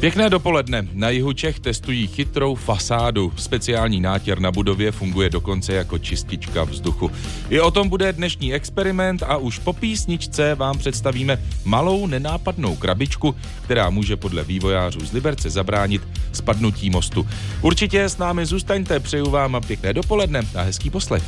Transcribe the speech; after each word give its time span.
Pěkné 0.00 0.30
dopoledne. 0.30 0.88
Na 0.92 1.10
jihu 1.10 1.32
Čech 1.32 1.60
testují 1.60 2.06
chytrou 2.06 2.54
fasádu. 2.54 3.32
Speciální 3.36 4.00
nátěr 4.00 4.40
na 4.40 4.52
budově 4.52 4.92
funguje 4.92 5.30
dokonce 5.30 5.72
jako 5.72 5.98
čistička 5.98 6.64
vzduchu. 6.64 7.10
I 7.48 7.60
o 7.60 7.70
tom 7.70 7.88
bude 7.88 8.12
dnešní 8.12 8.54
experiment 8.54 9.22
a 9.22 9.36
už 9.36 9.58
po 9.58 9.72
písničce 9.72 10.54
vám 10.54 10.78
představíme 10.78 11.38
malou 11.64 12.06
nenápadnou 12.06 12.76
krabičku, 12.76 13.34
která 13.62 13.90
může 13.90 14.16
podle 14.16 14.44
vývojářů 14.44 15.06
z 15.06 15.12
Liberce 15.12 15.50
zabránit 15.50 16.02
spadnutí 16.32 16.90
mostu. 16.90 17.28
Určitě 17.62 18.04
s 18.04 18.18
námi 18.18 18.46
zůstaňte, 18.46 19.00
přeju 19.00 19.30
vám 19.30 19.60
pěkné 19.66 19.92
dopoledne 19.92 20.42
a 20.54 20.62
hezký 20.62 20.90
poslech. 20.90 21.22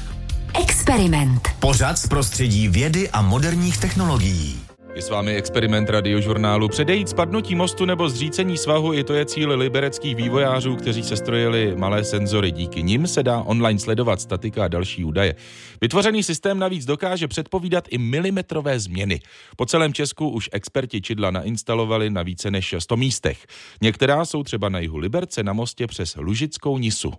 Experiment. 0.63 1.49
Pořad 1.61 1.99
z 1.99 2.07
prostředí 2.07 2.69
vědy 2.69 3.11
a 3.11 3.23
moderních 3.23 3.79
technologií. 3.79 4.70
Je 4.95 5.03
s 5.03 5.11
vámi 5.11 5.35
experiment 5.35 5.91
radiožurnálu. 5.91 6.69
Předejít 6.69 7.09
spadnutí 7.09 7.55
mostu 7.55 7.85
nebo 7.85 8.09
zřícení 8.09 8.57
svahu, 8.57 8.95
i 8.95 9.05
to 9.05 9.15
je 9.15 9.27
cíl 9.27 9.59
libereckých 9.59 10.17
vývojářů, 10.17 10.77
kteří 10.77 11.03
se 11.03 11.17
strojili 11.17 11.75
malé 11.77 12.05
senzory. 12.05 12.51
Díky 12.51 12.83
nim 12.83 13.07
se 13.07 13.23
dá 13.23 13.41
online 13.43 13.79
sledovat 13.79 14.21
statika 14.21 14.65
a 14.65 14.69
další 14.69 15.05
údaje. 15.05 15.35
Vytvořený 15.81 16.23
systém 16.23 16.59
navíc 16.59 16.85
dokáže 16.85 17.29
předpovídat 17.29 17.85
i 17.91 17.99
milimetrové 17.99 18.81
změny. 18.81 19.21
Po 19.57 19.67
celém 19.67 19.93
Česku 19.93 20.29
už 20.29 20.49
experti 20.53 21.01
čidla 21.01 21.31
nainstalovali 21.31 22.11
na 22.11 22.23
více 22.23 22.51
než 22.51 22.75
100 22.79 22.97
místech. 22.97 23.47
Některá 23.83 24.25
jsou 24.25 24.43
třeba 24.43 24.69
na 24.69 24.79
jihu 24.79 24.97
Liberce 24.97 25.43
na 25.43 25.53
mostě 25.53 25.87
přes 25.87 26.17
Lužickou 26.17 26.79
Nisu. 26.79 27.13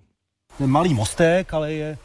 Malý 0.65 0.93
mostek, 0.93 1.53
ale 1.53 1.73
je 1.73 1.97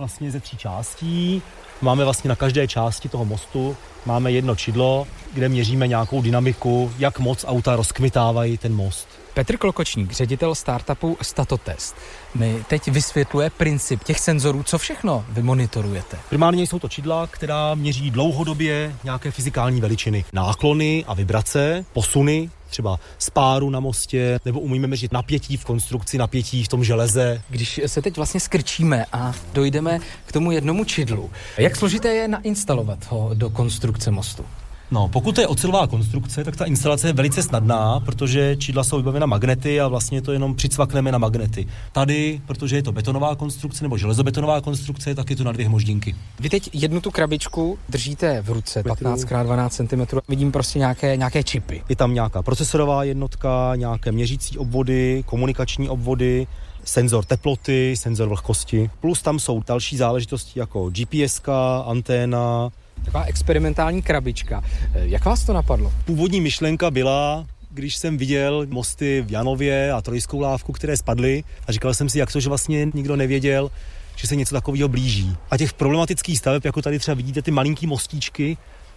vlastně 0.00 0.30
ze 0.30 0.40
tří 0.40 0.56
částí. 0.56 1.42
Máme 1.82 2.04
vlastně 2.04 2.28
na 2.28 2.36
každé 2.36 2.68
části 2.68 3.08
toho 3.08 3.24
mostu 3.24 3.76
máme 4.06 4.32
jedno 4.32 4.56
čidlo, 4.56 5.06
kde 5.34 5.48
měříme 5.48 5.86
nějakou 5.86 6.22
dynamiku, 6.22 6.92
jak 6.98 7.18
moc 7.18 7.44
auta 7.48 7.76
rozkmitávají 7.76 8.58
ten 8.58 8.74
most. 8.74 9.08
Petr 9.34 9.56
Klokočník, 9.56 10.12
ředitel 10.12 10.54
startupu 10.54 11.16
Statotest, 11.22 11.96
mi 12.34 12.64
teď 12.68 12.88
vysvětluje 12.88 13.50
princip 13.50 14.04
těch 14.04 14.18
senzorů, 14.20 14.62
co 14.62 14.78
všechno 14.78 15.24
vy 15.28 15.42
monitorujete. 15.42 16.16
Primárně 16.28 16.62
jsou 16.62 16.78
to 16.78 16.88
čidla, 16.88 17.26
která 17.26 17.74
měří 17.74 18.10
dlouhodobě 18.10 18.94
nějaké 19.04 19.30
fyzikální 19.30 19.80
veličiny. 19.80 20.24
Náklony 20.32 21.04
a 21.08 21.14
vibrace, 21.14 21.84
posuny, 21.92 22.50
třeba 22.70 23.00
spáru 23.18 23.70
na 23.70 23.80
mostě, 23.80 24.40
nebo 24.44 24.60
umíme 24.60 24.86
měřit 24.86 25.12
napětí 25.12 25.56
v 25.56 25.64
konstrukci, 25.64 26.18
napětí 26.18 26.64
v 26.64 26.68
tom 26.68 26.84
železe. 26.84 27.42
Když 27.48 27.80
se 27.86 28.02
teď 28.02 28.16
vlastně 28.16 28.40
skrčíme 28.40 29.06
a 29.12 29.32
dojdeme 29.52 29.98
k 30.26 30.32
tomu 30.32 30.52
jednomu 30.52 30.84
čidlu, 30.84 31.30
jak 31.58 31.76
složité 31.76 32.08
je 32.08 32.28
nainstalovat 32.28 33.10
ho 33.10 33.30
do 33.34 33.50
konstrukce 33.50 34.10
mostu? 34.10 34.44
No, 34.92 35.08
pokud 35.08 35.34
to 35.34 35.40
je 35.40 35.46
ocelová 35.46 35.86
konstrukce, 35.86 36.44
tak 36.44 36.56
ta 36.56 36.64
instalace 36.64 37.06
je 37.06 37.12
velice 37.12 37.42
snadná, 37.42 38.00
protože 38.00 38.56
čidla 38.56 38.84
jsou 38.84 38.96
vybavena 38.96 39.26
magnety 39.26 39.80
a 39.80 39.88
vlastně 39.88 40.22
to 40.22 40.32
jenom 40.32 40.54
přicvakneme 40.54 41.12
na 41.12 41.18
magnety. 41.18 41.66
Tady, 41.92 42.40
protože 42.46 42.76
je 42.76 42.82
to 42.82 42.92
betonová 42.92 43.34
konstrukce 43.34 43.84
nebo 43.84 43.98
železobetonová 43.98 44.60
konstrukce, 44.60 45.14
tak 45.14 45.30
je 45.30 45.36
to 45.36 45.44
na 45.44 45.52
dvě 45.52 45.66
hmoždinky. 45.66 46.14
Vy 46.40 46.48
teď 46.48 46.70
jednu 46.72 47.00
tu 47.00 47.10
krabičku 47.10 47.78
držíte 47.88 48.42
v 48.42 48.50
ruce, 48.50 48.82
15x12 48.82 49.68
cm. 49.68 50.16
Vidím 50.28 50.52
prostě 50.52 50.78
nějaké, 50.78 51.16
nějaké 51.16 51.42
čipy. 51.42 51.82
Je 51.88 51.96
tam 51.96 52.14
nějaká 52.14 52.42
procesorová 52.42 53.04
jednotka, 53.04 53.72
nějaké 53.76 54.12
měřící 54.12 54.58
obvody, 54.58 55.24
komunikační 55.26 55.88
obvody, 55.88 56.46
senzor 56.84 57.24
teploty, 57.24 57.94
senzor 57.96 58.28
vlhkosti. 58.28 58.90
Plus 59.00 59.22
tam 59.22 59.38
jsou 59.38 59.62
další 59.66 59.96
záležitosti 59.96 60.58
jako 60.58 60.90
GPS, 60.90 61.40
anténa, 61.84 62.70
Taková 63.04 63.24
experimentální 63.24 64.02
krabička. 64.02 64.64
Jak 64.94 65.24
vás 65.24 65.44
to 65.44 65.52
napadlo? 65.52 65.92
Původní 66.04 66.40
myšlenka 66.40 66.90
byla, 66.90 67.46
když 67.70 67.96
jsem 67.96 68.18
viděl 68.18 68.66
mosty 68.70 69.24
v 69.26 69.32
Janově 69.32 69.92
a 69.92 70.02
Trojskou 70.02 70.40
lávku, 70.40 70.72
které 70.72 70.96
spadly 70.96 71.44
a 71.66 71.72
říkal 71.72 71.94
jsem 71.94 72.08
si, 72.08 72.18
jak 72.18 72.32
to, 72.32 72.40
že 72.40 72.48
vlastně 72.48 72.86
nikdo 72.94 73.16
nevěděl, 73.16 73.70
že 74.16 74.26
se 74.26 74.36
něco 74.36 74.54
takového 74.54 74.88
blíží. 74.88 75.36
A 75.50 75.58
těch 75.58 75.72
problematických 75.72 76.38
staveb, 76.38 76.64
jako 76.64 76.82
tady 76.82 76.98
třeba 76.98 77.14
vidíte 77.14 77.42
ty 77.42 77.50
malinký 77.50 77.86
mostíčky, 77.86 78.56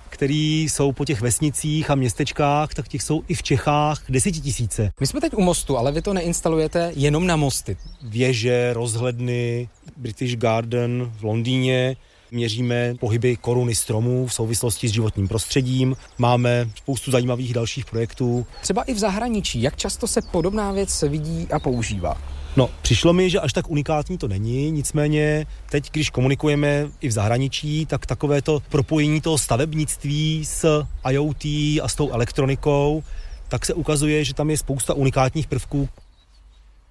které 0.10 0.66
jsou 0.70 0.92
po 0.92 1.06
těch 1.06 1.22
vesnicích 1.22 1.90
a 1.90 1.96
městečkách, 1.96 2.74
tak 2.74 2.88
těch 2.88 3.04
jsou 3.04 3.24
i 3.28 3.34
v 3.34 3.44
Čechách 3.44 4.04
desetitisíce. 4.10 4.92
My 5.00 5.08
jsme 5.08 5.22
teď 5.22 5.34
u 5.34 5.42
mostu, 5.42 5.78
ale 5.78 5.92
vy 5.92 6.02
to 6.02 6.14
neinstalujete 6.14 6.92
jenom 6.96 7.28
na 7.28 7.36
mosty. 7.36 7.78
Věže, 8.02 8.74
rozhledny, 8.74 9.70
British 9.98 10.36
Garden 10.36 11.12
v 11.20 11.24
Londýně, 11.24 11.96
měříme 12.34 12.96
pohyby 13.00 13.36
koruny 13.36 13.76
stromů 13.76 14.28
v 14.28 14.34
souvislosti 14.34 14.88
s 14.88 14.92
životním 14.92 15.28
prostředím, 15.28 15.96
máme 16.18 16.70
spoustu 16.76 17.12
zajímavých 17.12 17.54
dalších 17.54 17.86
projektů. 17.86 18.46
Třeba 18.62 18.84
i 18.84 18.94
v 18.94 19.00
zahraničí, 19.00 19.62
jak 19.62 19.76
často 19.76 20.08
se 20.08 20.22
podobná 20.32 20.72
věc 20.72 21.02
vidí 21.02 21.48
a 21.52 21.60
používá? 21.60 22.22
No, 22.58 22.70
přišlo 22.82 23.14
mi, 23.14 23.30
že 23.30 23.40
až 23.40 23.54
tak 23.54 23.70
unikátní 23.70 24.18
to 24.18 24.28
není, 24.28 24.72
nicméně 24.72 25.46
teď, 25.70 25.92
když 25.92 26.10
komunikujeme 26.10 26.90
i 27.02 27.08
v 27.08 27.12
zahraničí, 27.12 27.86
tak 27.86 28.06
takové 28.06 28.42
to 28.42 28.62
propojení 28.70 29.22
toho 29.22 29.38
stavebnictví 29.38 30.46
s 30.46 30.84
IoT 31.10 31.46
a 31.82 31.88
s 31.88 31.96
tou 31.96 32.12
elektronikou, 32.12 33.04
tak 33.48 33.66
se 33.66 33.74
ukazuje, 33.74 34.26
že 34.26 34.34
tam 34.34 34.50
je 34.50 34.58
spousta 34.58 34.94
unikátních 34.94 35.48
prvků. 35.48 35.90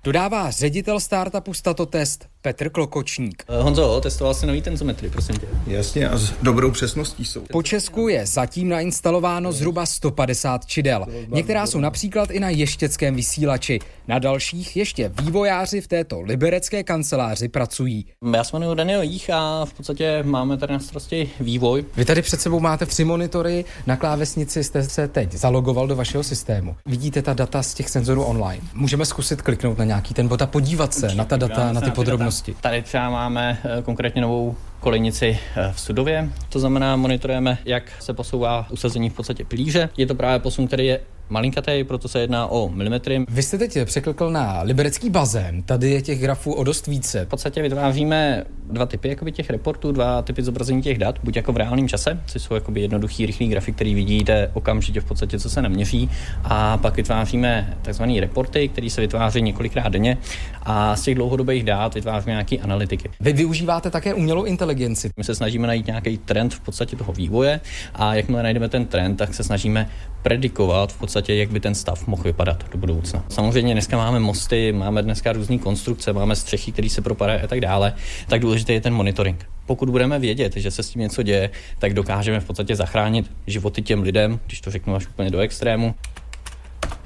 Dodává 0.04 0.50
ředitel 0.50 1.00
startupu 1.00 1.54
Statotest 1.54 2.31
Petr 2.42 2.68
Klokočník. 2.70 3.44
Eh, 3.48 3.62
Honzo, 3.62 4.00
testoval 4.00 4.34
jsi 4.34 4.46
nový 4.46 4.62
tenzometry, 4.62 5.10
prosím 5.10 5.36
tě. 5.36 5.46
Jasně, 5.66 6.08
a 6.08 6.18
s 6.18 6.32
dobrou 6.42 6.70
přesností 6.70 7.24
jsou. 7.24 7.40
Po 7.52 7.62
Česku 7.62 8.08
je 8.08 8.26
zatím 8.26 8.68
nainstalováno 8.68 9.52
zhruba 9.52 9.86
150 9.86 10.66
čidel. 10.66 11.06
Některá 11.28 11.66
jsou 11.66 11.80
například 11.80 12.30
i 12.30 12.40
na 12.40 12.50
ještěckém 12.50 13.16
vysílači. 13.16 13.78
Na 14.08 14.18
dalších 14.18 14.76
ještě 14.76 15.12
vývojáři 15.22 15.80
v 15.80 15.88
této 15.88 16.20
liberecké 16.20 16.82
kanceláři 16.82 17.48
pracují. 17.48 18.06
Já 18.34 18.44
se 18.44 18.56
jmenuji 18.56 18.74
Daniel 18.74 19.02
Jích 19.02 19.30
a 19.30 19.64
v 19.64 19.72
podstatě 19.72 20.22
máme 20.22 20.56
tady 20.56 20.72
na 20.72 20.78
starosti 20.78 21.30
vývoj. 21.40 21.84
Vy 21.96 22.04
tady 22.04 22.22
před 22.22 22.40
sebou 22.40 22.60
máte 22.60 22.86
tři 22.86 23.04
monitory, 23.04 23.64
na 23.86 23.96
klávesnici 23.96 24.64
jste 24.64 24.84
se 24.84 25.08
teď 25.08 25.32
zalogoval 25.32 25.86
do 25.86 25.96
vašeho 25.96 26.24
systému. 26.24 26.76
Vidíte 26.86 27.22
ta 27.22 27.32
data 27.34 27.62
z 27.62 27.74
těch 27.74 27.88
senzorů 27.88 28.22
online. 28.24 28.62
Můžeme 28.74 29.06
zkusit 29.06 29.42
kliknout 29.42 29.78
na 29.78 29.84
nějaký 29.84 30.14
ten 30.14 30.28
bod 30.28 30.42
a 30.42 30.46
podívat 30.46 30.94
se 30.94 31.14
na 31.14 31.24
ta 31.24 31.36
data, 31.36 31.72
na 31.72 31.80
ty 31.80 31.90
podrobnosti. 31.90 32.31
Tady 32.60 32.82
třeba 32.82 33.10
máme 33.10 33.58
eh, 33.64 33.82
konkrétně 33.82 34.22
novou 34.22 34.56
kolejnici 34.80 35.38
eh, 35.56 35.72
v 35.72 35.80
Sudově, 35.80 36.28
to 36.48 36.58
znamená 36.58 36.96
monitorujeme, 36.96 37.58
jak 37.64 37.92
se 38.00 38.12
posouvá 38.12 38.66
usazení 38.70 39.10
v 39.10 39.14
podstatě 39.14 39.44
pilíře. 39.44 39.88
Je 39.96 40.06
to 40.06 40.14
právě 40.14 40.38
posun, 40.38 40.66
který 40.66 40.86
je 40.86 41.00
malinkatý, 41.32 41.84
proto 41.84 42.08
se 42.08 42.20
jedná 42.20 42.46
o 42.46 42.68
milimetry. 42.68 43.24
Vy 43.28 43.42
jste 43.42 43.58
teď 43.58 43.78
překlikl 43.84 44.30
na 44.30 44.62
liberecký 44.62 45.10
bazén, 45.10 45.62
tady 45.62 45.90
je 45.90 46.02
těch 46.02 46.20
grafů 46.20 46.52
o 46.52 46.64
dost 46.64 46.86
více. 46.86 47.24
V 47.24 47.28
podstatě 47.28 47.62
vytváříme 47.62 48.44
dva 48.70 48.86
typy 48.86 49.08
jakoby 49.08 49.32
těch 49.32 49.50
reportů, 49.50 49.92
dva 49.92 50.22
typy 50.22 50.42
zobrazení 50.42 50.82
těch 50.82 50.98
dat, 50.98 51.18
buď 51.24 51.36
jako 51.36 51.52
v 51.52 51.56
reálném 51.56 51.88
čase, 51.88 52.20
což 52.26 52.42
jsou 52.42 52.54
jakoby 52.54 52.80
jednoduchý, 52.80 53.26
rychlý 53.26 53.48
grafy, 53.48 53.72
který 53.72 53.94
vidíte 53.94 54.50
okamžitě 54.54 55.00
v 55.00 55.04
podstatě, 55.04 55.38
co 55.38 55.50
se 55.50 55.62
naměří, 55.62 56.10
a 56.44 56.76
pak 56.78 56.96
vytváříme 56.96 57.76
takzvané 57.82 58.20
reporty, 58.20 58.68
které 58.68 58.90
se 58.90 59.00
vytváří 59.00 59.42
několikrát 59.42 59.88
denně 59.88 60.18
a 60.62 60.96
z 60.96 61.02
těch 61.02 61.14
dlouhodobých 61.14 61.64
dát 61.64 61.94
vytváříme 61.94 62.32
nějaké 62.32 62.58
analytiky. 62.58 63.10
Vy 63.20 63.32
využíváte 63.32 63.90
také 63.90 64.14
umělou 64.14 64.44
inteligenci. 64.44 65.10
My 65.16 65.24
se 65.24 65.34
snažíme 65.34 65.66
najít 65.66 65.86
nějaký 65.86 66.18
trend 66.18 66.54
v 66.54 66.60
podstatě 66.60 66.96
toho 66.96 67.12
vývoje 67.12 67.60
a 67.94 68.14
jakmile 68.14 68.42
najdeme 68.42 68.68
ten 68.68 68.86
trend, 68.86 69.16
tak 69.16 69.34
se 69.34 69.44
snažíme 69.44 69.88
predikovat 70.22 70.92
v 70.92 70.98
podstatě, 70.98 71.21
jak 71.28 71.50
by 71.50 71.60
ten 71.60 71.74
stav 71.74 72.06
mohl 72.06 72.22
vypadat 72.22 72.64
do 72.72 72.78
budoucna. 72.78 73.24
Samozřejmě 73.28 73.72
dneska 73.72 73.96
máme 73.96 74.20
mosty, 74.20 74.72
máme 74.72 75.02
dneska 75.02 75.32
různé 75.32 75.58
konstrukce, 75.58 76.12
máme 76.12 76.36
střechy, 76.36 76.72
které 76.72 76.88
se 76.88 77.02
propadají 77.02 77.40
a 77.40 77.46
tak 77.46 77.60
dále, 77.60 77.94
tak 78.28 78.40
důležitý 78.40 78.72
je 78.72 78.80
ten 78.80 78.94
monitoring. 78.94 79.46
Pokud 79.66 79.90
budeme 79.90 80.18
vědět, 80.18 80.56
že 80.56 80.70
se 80.70 80.82
s 80.82 80.90
tím 80.90 81.02
něco 81.02 81.22
děje, 81.22 81.50
tak 81.78 81.94
dokážeme 81.94 82.40
v 82.40 82.44
podstatě 82.44 82.76
zachránit 82.76 83.30
životy 83.46 83.82
těm 83.82 84.02
lidem, 84.02 84.40
když 84.46 84.60
to 84.60 84.70
řeknu 84.70 84.94
až 84.94 85.06
úplně 85.06 85.30
do 85.30 85.38
extrému. 85.38 85.94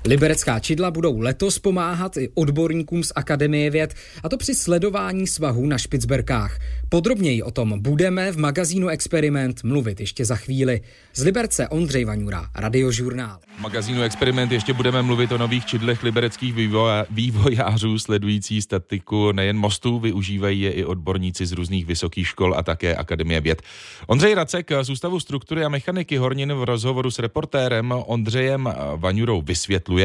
Liberecká 0.06 0.61
čidla 0.61 0.91
budou 0.91 1.20
letos 1.20 1.58
pomáhat 1.58 2.17
i 2.17 2.29
odborníkům 2.35 3.05
z 3.05 3.12
Akademie 3.17 3.70
věd, 3.70 3.94
a 4.23 4.29
to 4.29 4.37
při 4.37 4.55
sledování 4.55 5.26
svahů 5.26 5.67
na 5.67 5.79
Špicberkách. 5.79 6.58
Podrobněji 6.88 7.43
o 7.43 7.50
tom 7.50 7.82
budeme 7.82 8.32
v 8.32 8.38
magazínu 8.38 8.88
Experiment 8.88 9.64
mluvit 9.64 10.00
ještě 10.00 10.25
za 10.25 10.37
chvíli. 10.37 10.81
Z 11.14 11.25
Liberce 11.25 11.69
Ondřej 11.69 12.05
Vaňura, 12.05 12.47
Radiožurnál. 12.55 13.38
V 13.58 13.61
magazínu 13.61 14.03
Experiment 14.03 14.53
ještě 14.53 14.73
budeme 14.73 15.03
mluvit 15.03 15.32
o 15.32 15.38
nových 15.38 15.67
čidlech 15.67 16.03
libereckých 16.03 16.55
vývoja, 16.55 17.06
vývojářů 17.11 17.99
sledující 17.99 18.62
statiku 18.62 19.32
nejen 19.32 19.56
mostů, 19.56 19.99
využívají 19.99 20.61
je 20.61 20.73
i 20.73 20.85
odborníci 20.85 21.47
z 21.47 21.53
různých 21.53 21.87
vysokých 21.87 22.29
škol 22.29 22.55
a 22.56 22.62
také 22.62 22.97
Akademie 22.97 23.41
věd. 23.41 23.62
Ondřej 24.06 24.35
Racek 24.35 24.70
z 24.82 24.91
Ústavu 24.91 25.20
struktury 25.20 25.64
a 25.64 25.69
mechaniky 25.69 26.17
Hornin 26.17 26.53
v 26.53 26.64
rozhovoru 26.64 27.11
s 27.11 27.19
reportérem 27.19 27.94
Ondřejem 28.06 28.75
Vaňurou 28.97 29.43
vysvětluje, 29.43 29.95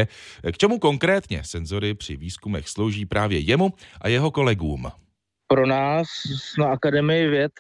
k 0.52 0.58
čemu 0.58 0.80
konkrétně 0.80 1.44
senzory 1.44 1.94
při 1.94 2.18
výzkumech 2.18 2.70
slouží 2.70 3.06
právě 3.06 3.40
jemu 3.40 3.74
a 4.02 4.08
jeho 4.08 4.32
kolegům. 4.32 4.92
Pro 5.48 5.66
nás 5.66 6.08
na 6.60 6.66
Akademii 6.66 7.28
věd 7.28 7.52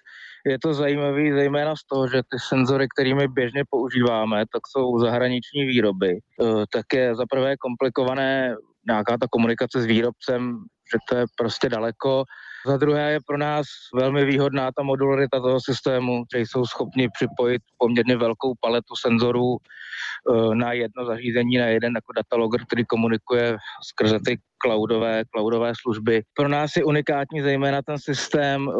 Je 0.45 0.59
to 0.59 0.73
zajímavé 0.73 1.33
zejména 1.33 1.75
z 1.75 1.83
toho, 1.85 2.07
že 2.07 2.21
ty 2.31 2.37
senzory, 2.49 2.87
kterými 2.95 3.27
běžně 3.27 3.63
používáme, 3.69 4.45
tak 4.53 4.61
jsou 4.67 4.99
zahraniční 4.99 5.65
výroby. 5.65 6.17
Eh, 6.17 6.65
tak 6.73 6.85
je 6.93 7.15
za 7.15 7.25
prvé 7.29 7.57
komplikované 7.57 8.55
nějaká 8.87 9.17
ta 9.17 9.27
komunikace 9.29 9.81
s 9.81 9.85
výrobcem, 9.85 10.63
že 10.93 10.97
to 11.09 11.15
je 11.15 11.25
prostě 11.37 11.69
daleko. 11.69 12.23
Za 12.65 12.77
druhé 12.77 13.11
je 13.11 13.19
pro 13.27 13.37
nás 13.37 13.65
velmi 13.95 14.25
výhodná 14.25 14.71
ta 14.71 14.83
modularita 14.83 15.39
toho 15.39 15.59
systému, 15.61 16.23
že 16.35 16.39
jsou 16.39 16.65
schopni 16.65 17.09
připojit 17.09 17.61
poměrně 17.77 18.17
velkou 18.17 18.53
paletu 18.59 18.93
senzorů 19.01 19.57
eh, 19.57 20.55
na 20.55 20.73
jedno 20.73 21.05
zařízení, 21.05 21.57
na 21.57 21.65
jeden 21.65 21.93
jako 21.95 22.13
datalogger, 22.15 22.61
který 22.65 22.85
komunikuje 22.85 23.57
skrze 23.83 24.19
ty 24.25 24.39
cloudové, 24.63 25.23
cloudové 25.35 25.73
služby. 25.81 26.21
Pro 26.33 26.47
nás 26.47 26.75
je 26.75 26.83
unikátní 26.83 27.41
zejména 27.41 27.81
ten 27.81 27.99
systém 27.99 28.69
eh, 28.69 28.73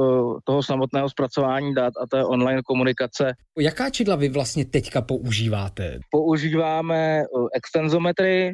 toho 0.43 0.63
samotného 0.63 1.09
zpracování 1.09 1.73
dat 1.73 1.93
a 2.03 2.07
té 2.07 2.25
online 2.25 2.61
komunikace. 2.65 3.33
Jaká 3.59 3.89
čidla 3.89 4.15
vy 4.15 4.29
vlastně 4.29 4.65
teďka 4.65 5.01
používáte? 5.01 5.99
Používáme 6.11 7.19
eh, 7.21 7.25
extenzometry, 7.53 8.53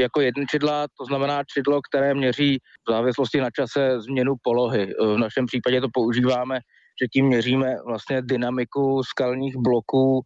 jako 0.00 0.20
jeden 0.20 0.44
čidla, 0.50 0.86
to 0.98 1.04
znamená 1.04 1.42
čidlo, 1.54 1.80
které 1.82 2.14
měří 2.14 2.58
v 2.88 2.92
závislosti 2.92 3.40
na 3.40 3.50
čase 3.50 4.00
změnu 4.00 4.34
polohy. 4.42 4.94
V 5.00 5.18
našem 5.18 5.46
případě 5.46 5.80
to 5.80 5.88
používáme 5.92 6.60
že 7.02 7.08
tím 7.12 7.26
měříme 7.26 7.76
vlastně 7.86 8.22
dynamiku 8.22 9.02
skalních 9.04 9.56
bloků, 9.56 10.22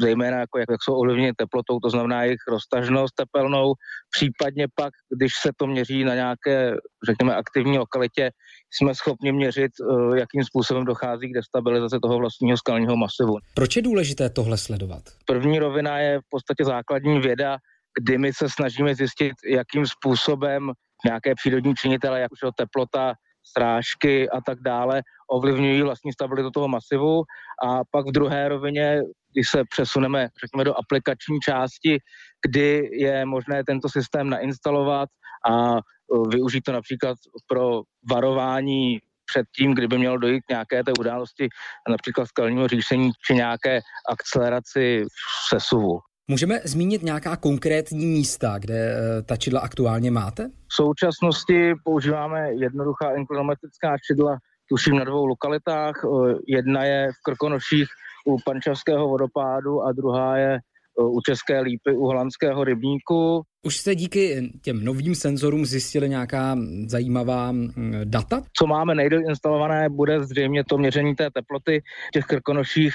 zejména 0.00 0.38
jako 0.38 0.58
jak, 0.58 0.66
jak 0.70 0.82
jsou 0.82 0.94
ovlivněny 0.94 1.32
teplotou, 1.36 1.78
to 1.80 1.90
znamená 1.90 2.24
jejich 2.24 2.40
roztažnost 2.48 3.14
tepelnou, 3.14 3.72
případně 4.16 4.66
pak, 4.74 4.92
když 5.16 5.32
se 5.42 5.50
to 5.56 5.66
měří 5.66 6.04
na 6.04 6.14
nějaké, 6.14 6.76
řekněme, 7.08 7.34
aktivní 7.34 7.78
lokalitě, 7.78 8.30
jsme 8.70 8.94
schopni 8.94 9.32
měřit, 9.32 9.72
eh, 9.80 10.18
jakým 10.18 10.44
způsobem 10.44 10.84
dochází 10.84 11.30
k 11.30 11.34
destabilizaci 11.34 11.96
toho 12.02 12.18
vlastního 12.18 12.56
skalního 12.56 12.96
masivu. 12.96 13.34
Proč 13.54 13.76
je 13.76 13.82
důležité 13.82 14.30
tohle 14.30 14.58
sledovat? 14.58 15.02
První 15.26 15.58
rovina 15.58 15.98
je 15.98 16.18
v 16.18 16.28
podstatě 16.30 16.64
základní 16.64 17.20
věda, 17.20 17.58
kdy 18.00 18.18
my 18.18 18.32
se 18.32 18.48
snažíme 18.48 18.94
zjistit, 18.94 19.32
jakým 19.50 19.86
způsobem 19.86 20.72
nějaké 21.04 21.34
přírodní 21.34 21.74
činitele, 21.74 22.20
jako 22.20 22.52
teplota, 22.56 23.14
srážky 23.52 24.30
a 24.30 24.40
tak 24.46 24.58
dále, 24.60 25.02
ovlivňují 25.30 25.82
vlastní 25.82 26.12
stabilitu 26.12 26.50
toho 26.50 26.68
masivu. 26.68 27.22
A 27.64 27.80
pak 27.90 28.06
v 28.06 28.12
druhé 28.12 28.48
rovině, 28.48 29.00
když 29.32 29.48
se 29.48 29.62
přesuneme, 29.70 30.28
řekněme, 30.44 30.64
do 30.64 30.74
aplikační 30.74 31.40
části, 31.40 31.98
kdy 32.46 32.88
je 32.92 33.24
možné 33.24 33.64
tento 33.64 33.88
systém 33.88 34.30
nainstalovat 34.30 35.08
a 35.50 35.76
e, 35.76 35.80
využít 36.28 36.60
to 36.60 36.72
například 36.72 37.16
pro 37.46 37.82
varování 38.10 38.98
před 39.30 39.46
tím, 39.56 39.74
kdyby 39.74 39.98
mělo 39.98 40.18
dojít 40.18 40.44
nějaké 40.50 40.84
té 40.84 40.92
události, 41.00 41.48
například 41.88 42.26
skalního 42.26 42.68
říšení 42.68 43.10
či 43.26 43.34
nějaké 43.34 43.80
akceleraci 44.10 45.04
sesuvu. 45.48 46.00
Můžeme 46.30 46.60
zmínit 46.64 47.02
nějaká 47.02 47.36
konkrétní 47.36 48.06
místa, 48.06 48.58
kde 48.58 48.74
eh, 48.74 49.22
ta 49.22 49.36
čidla 49.36 49.60
aktuálně 49.60 50.10
máte? 50.10 50.48
V 50.48 50.74
současnosti 50.74 51.72
používáme 51.84 52.52
jednoduchá 52.52 53.14
inklimatická 53.16 53.96
čidla, 54.06 54.38
tuším 54.68 54.96
na 54.96 55.04
dvou 55.04 55.26
lokalitách. 55.26 55.94
Eh, 56.04 56.34
jedna 56.46 56.84
je 56.84 57.08
v 57.12 57.22
Krkonoších 57.24 57.88
u 58.26 58.36
Pančavského 58.44 59.08
vodopádu 59.08 59.82
a 59.82 59.92
druhá 59.92 60.36
je 60.36 60.54
eh, 60.54 61.02
u 61.02 61.20
České 61.20 61.60
lípy 61.60 61.96
u 61.96 62.04
holandského 62.04 62.64
rybníku. 62.64 63.42
Už 63.66 63.76
jste 63.76 63.94
díky 63.94 64.52
těm 64.62 64.84
novým 64.84 65.14
senzorům 65.14 65.66
zjistili 65.66 66.08
nějaká 66.08 66.56
zajímavá 66.86 67.52
mm, 67.52 67.70
data? 68.04 68.42
Co 68.52 68.66
máme 68.66 68.94
nejdéle 68.94 69.22
instalované, 69.28 69.88
bude 69.88 70.24
zřejmě 70.24 70.64
to 70.64 70.78
měření 70.78 71.14
té 71.14 71.30
teploty 71.30 71.82
v 72.08 72.10
těch 72.12 72.24
krkonoších. 72.24 72.94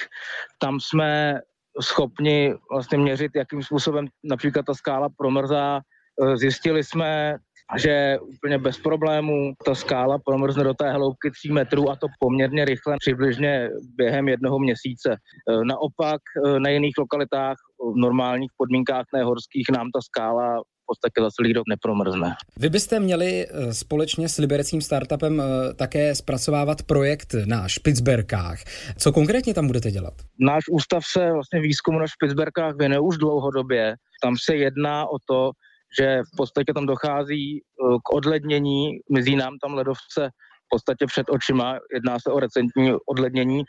Tam 0.60 0.80
jsme 0.80 1.40
schopni 1.82 2.54
vlastně 2.72 2.98
měřit, 2.98 3.32
jakým 3.36 3.64
způsobem 3.64 4.08
například 4.24 4.66
ta 4.66 4.74
skála 4.74 5.10
promrzá. 5.18 5.82
E, 6.22 6.38
zjistili 6.38 6.84
jsme, 6.84 7.38
že 7.78 8.18
úplně 8.22 8.58
bez 8.58 8.80
problémů 8.80 9.54
ta 9.66 9.76
skála 9.76 10.18
promrzne 10.26 10.64
do 10.64 10.74
té 10.74 10.92
hloubky 10.92 11.32
3 11.32 11.52
metrů 11.52 11.90
a 11.90 11.96
to 11.96 12.08
poměrně 12.20 12.66
rychle, 12.66 12.96
přibližně 13.00 13.70
během 13.98 14.28
jednoho 14.28 14.60
měsíce. 14.60 15.12
E, 15.12 15.18
naopak 15.66 16.22
e, 16.46 16.60
na 16.60 16.70
jiných 16.70 16.98
lokalitách 17.00 17.58
v 17.94 17.98
normálních 17.98 18.52
podmínkách 18.58 19.06
nehorských 19.14 19.66
nám 19.72 19.88
ta 19.94 20.00
skála 20.02 20.62
podstatě 20.88 21.22
za 21.22 21.30
celý 21.32 21.54
rok 21.54 21.64
nepromrzne. 21.70 22.36
Vy 22.58 22.70
byste 22.70 23.00
měli 23.00 23.48
eh, 23.48 23.74
společně 23.74 24.30
s 24.30 24.38
libereckým 24.38 24.82
startupem 24.82 25.42
eh, 25.42 25.74
také 25.74 26.16
zpracovávat 26.16 26.84
projekt 26.84 27.36
na 27.46 27.68
Špicberkách. 27.68 28.60
Co 28.98 29.12
konkrétně 29.12 29.54
tam 29.54 29.68
budete 29.68 29.92
dělat? 29.92 30.14
Náš 30.40 30.64
ústav 30.72 31.04
se 31.06 31.32
vlastně 31.32 31.60
výzkumu 31.60 32.00
na 32.00 32.08
Špicberkách 32.08 32.76
věnuje 32.78 33.00
už 33.00 33.18
dlouhodobě. 33.18 33.96
Tam 34.22 34.36
se 34.46 34.56
jedná 34.56 35.06
o 35.06 35.18
to, 35.30 35.52
že 36.00 36.22
v 36.34 36.38
podstatě 36.38 36.74
tam 36.74 36.86
dochází 36.86 37.58
eh, 37.58 37.98
k 38.06 38.14
odlednění, 38.14 38.90
mizí 39.14 39.36
nám 39.36 39.54
tam 39.62 39.74
ledovce 39.74 40.30
podstatě 40.74 41.06
před 41.06 41.30
očima, 41.30 41.78
jedná 41.94 42.16
se 42.20 42.30
o 42.32 42.40
recentní 42.40 42.94
odlednění. 43.12 43.64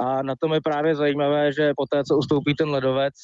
A 0.00 0.22
na 0.22 0.34
tom 0.40 0.52
je 0.54 0.60
právě 0.60 0.94
zajímavé, 0.94 1.52
že 1.52 1.72
po 1.76 1.84
té, 1.92 2.04
co 2.04 2.16
ustoupí 2.16 2.54
ten 2.54 2.68
ledovec, 2.68 3.14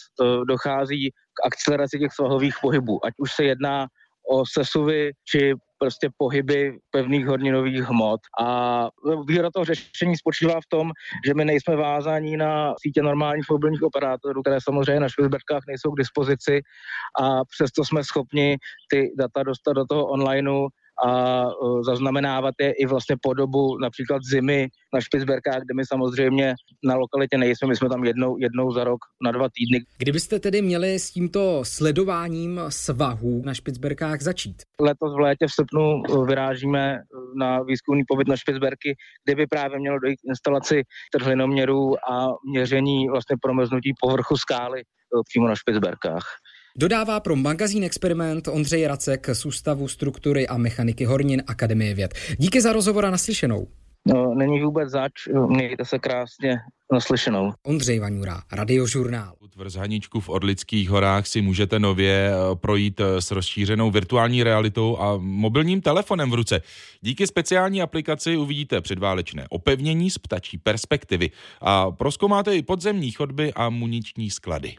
dochází 0.48 1.10
k 1.10 1.38
akceleraci 1.46 1.98
těch 1.98 2.12
svahových 2.12 2.56
pohybů, 2.62 3.06
ať 3.06 3.12
už 3.18 3.30
se 3.32 3.44
jedná 3.44 3.86
o 4.32 4.42
sesuvy 4.46 5.10
či 5.30 5.54
prostě 5.78 6.08
pohyby 6.18 6.78
pevných 6.90 7.26
horninových 7.26 7.82
hmot. 7.82 8.20
A 8.40 8.48
výhoda 9.28 9.50
toho 9.54 9.64
řešení 9.64 10.16
spočívá 10.16 10.56
v 10.60 10.68
tom, 10.68 10.90
že 11.26 11.34
my 11.34 11.44
nejsme 11.44 11.76
vázáni 11.76 12.36
na 12.36 12.74
sítě 12.82 13.02
normálních 13.02 13.46
mobilních 13.50 13.82
operátorů, 13.82 14.42
které 14.42 14.58
samozřejmě 14.60 15.00
na 15.00 15.08
Švizberkách 15.08 15.62
nejsou 15.68 15.90
k 15.90 15.98
dispozici. 15.98 16.60
A 17.20 17.44
přesto 17.44 17.84
jsme 17.84 18.04
schopni 18.04 18.56
ty 18.90 19.12
data 19.18 19.42
dostat 19.42 19.72
do 19.72 19.84
toho 19.84 20.06
onlineu 20.06 20.68
a 21.06 21.44
zaznamenávat 21.82 22.54
je 22.60 22.72
i 22.72 22.86
vlastně 22.86 23.16
po 23.22 23.34
dobu 23.34 23.78
například 23.78 24.22
zimy 24.22 24.68
na 24.94 25.00
Špicberkách, 25.00 25.62
kde 25.62 25.74
my 25.74 25.86
samozřejmě 25.86 26.54
na 26.84 26.96
lokalitě 26.96 27.38
nejsme, 27.38 27.68
my 27.68 27.76
jsme 27.76 27.88
tam 27.88 28.04
jednou, 28.04 28.38
jednou 28.38 28.72
za 28.72 28.84
rok 28.84 28.98
na 29.24 29.32
dva 29.32 29.48
týdny. 29.54 29.84
Kdybyste 29.98 30.40
tedy 30.40 30.62
měli 30.62 30.98
s 30.98 31.10
tímto 31.10 31.60
sledováním 31.62 32.60
svahů 32.68 33.42
na 33.44 33.54
Špicberkách 33.54 34.20
začít? 34.20 34.56
Letos 34.80 35.12
v 35.16 35.20
létě 35.20 35.46
v 35.46 35.52
srpnu 35.52 36.02
vyrážíme 36.26 36.98
na 37.40 37.62
výzkumný 37.62 38.02
pobyt 38.08 38.28
na 38.28 38.36
Špicberky, 38.36 38.96
kde 39.24 39.34
by 39.34 39.46
právě 39.46 39.78
mělo 39.78 39.98
dojít 39.98 40.16
k 40.16 40.28
instalaci 40.28 40.82
trhlinoměrů 41.12 42.10
a 42.10 42.28
měření 42.50 43.08
vlastně 43.08 43.36
promrznutí 43.42 43.92
povrchu 44.00 44.36
skály 44.36 44.82
přímo 45.28 45.48
na 45.48 45.54
Špicberkách. 45.54 46.24
Dodává 46.78 47.20
pro 47.20 47.36
magazín 47.36 47.84
Experiment 47.84 48.48
Ondřej 48.48 48.86
Racek 48.86 49.28
z 49.32 49.46
Ústavu 49.46 49.88
struktury 49.88 50.48
a 50.48 50.56
mechaniky 50.56 51.04
Hornin 51.04 51.42
Akademie 51.46 51.94
věd. 51.94 52.14
Díky 52.38 52.60
za 52.60 52.72
rozhovor 52.72 53.06
a 53.06 53.10
naslyšenou. 53.10 53.66
No, 54.06 54.34
není 54.34 54.62
vůbec 54.62 54.90
zač, 54.90 55.12
mějte 55.48 55.84
se 55.84 55.98
krásně 55.98 56.56
naslyšenou. 56.92 57.52
Ondřej 57.66 57.98
Vaňura, 57.98 58.42
Radiožurnál. 58.52 59.32
V 59.56 59.76
Haničku 59.76 60.20
v 60.20 60.28
Orlických 60.28 60.90
horách 60.90 61.26
si 61.26 61.42
můžete 61.42 61.78
nově 61.78 62.30
eh, 62.30 62.56
projít 62.56 63.00
eh, 63.00 63.22
s 63.22 63.30
rozšířenou 63.30 63.90
virtuální 63.90 64.42
realitou 64.42 64.98
a 64.98 65.16
mobilním 65.16 65.80
telefonem 65.80 66.30
v 66.30 66.34
ruce. 66.34 66.62
Díky 67.00 67.26
speciální 67.26 67.82
aplikaci 67.82 68.36
uvidíte 68.36 68.80
předválečné 68.80 69.46
opevnění 69.50 70.10
z 70.10 70.18
ptačí 70.18 70.58
perspektivy 70.58 71.30
a 71.60 71.90
proskomáte 71.90 72.56
i 72.56 72.62
podzemní 72.62 73.10
chodby 73.10 73.52
a 73.52 73.70
muniční 73.70 74.30
sklady. 74.30 74.74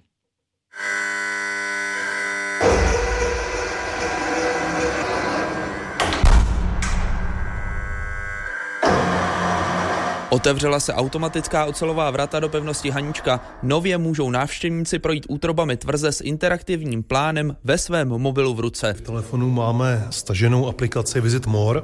Otevřela 10.29 10.79
se 10.79 10.93
automatická 10.93 11.65
ocelová 11.65 12.11
vrata 12.11 12.39
do 12.39 12.49
pevnosti 12.49 12.89
Hanička. 12.89 13.41
Nově 13.63 13.97
můžou 13.97 14.29
návštěvníci 14.29 14.99
projít 14.99 15.25
útrobami 15.29 15.77
tvrze 15.77 16.11
s 16.11 16.21
interaktivním 16.21 17.03
plánem 17.03 17.55
ve 17.63 17.77
svém 17.77 18.07
mobilu 18.07 18.53
v 18.53 18.59
ruce. 18.59 18.93
V 18.93 19.01
telefonu 19.01 19.49
máme 19.49 20.07
staženou 20.09 20.67
aplikaci 20.67 21.21
Visit 21.21 21.47
More. 21.47 21.81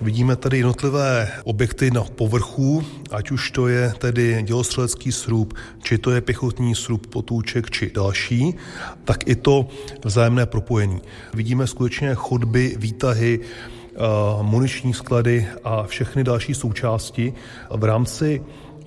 Vidíme 0.00 0.36
tady 0.36 0.56
jednotlivé 0.56 1.32
objekty 1.44 1.90
na 1.90 2.04
povrchu, 2.04 2.84
ať 3.10 3.30
už 3.30 3.50
to 3.50 3.68
je 3.68 3.92
tedy 3.98 4.42
dělostřelecký 4.42 5.12
srub, 5.12 5.54
či 5.82 5.98
to 5.98 6.10
je 6.10 6.20
pěchotní 6.20 6.74
srub, 6.74 7.06
potůček 7.06 7.70
či 7.70 7.90
další, 7.94 8.54
tak 9.04 9.28
i 9.28 9.36
to 9.36 9.68
vzájemné 10.04 10.46
propojení. 10.46 11.00
Vidíme 11.34 11.66
skutečně 11.66 12.14
chodby, 12.14 12.74
výtahy, 12.78 13.40
muniční 14.42 14.94
sklady 14.94 15.48
a 15.64 15.82
všechny 15.82 16.24
další 16.24 16.54
součásti 16.54 17.34
v 17.70 17.84
rámci 17.84 18.42